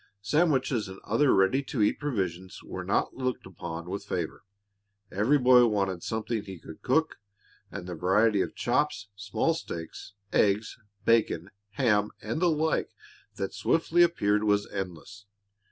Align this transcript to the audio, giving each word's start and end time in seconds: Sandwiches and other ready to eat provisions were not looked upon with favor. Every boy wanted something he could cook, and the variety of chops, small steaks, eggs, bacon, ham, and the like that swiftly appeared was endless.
Sandwiches 0.23 0.87
and 0.87 0.99
other 1.03 1.31
ready 1.31 1.61
to 1.61 1.79
eat 1.83 1.99
provisions 1.99 2.63
were 2.63 2.83
not 2.83 3.13
looked 3.15 3.45
upon 3.45 3.87
with 3.87 4.03
favor. 4.03 4.43
Every 5.11 5.37
boy 5.37 5.67
wanted 5.67 6.01
something 6.01 6.41
he 6.43 6.57
could 6.57 6.81
cook, 6.81 7.17
and 7.69 7.85
the 7.85 7.93
variety 7.93 8.41
of 8.41 8.55
chops, 8.55 9.09
small 9.15 9.53
steaks, 9.53 10.13
eggs, 10.33 10.79
bacon, 11.05 11.51
ham, 11.73 12.09
and 12.19 12.41
the 12.41 12.49
like 12.49 12.89
that 13.35 13.53
swiftly 13.53 14.01
appeared 14.01 14.43
was 14.43 14.65
endless. 14.71 15.27